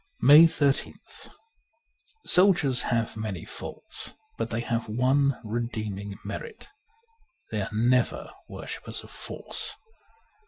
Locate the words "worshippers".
8.47-9.03